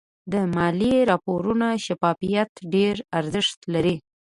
[0.31, 3.95] د مالي راپورونو شفافیت ډېر ارزښت لري.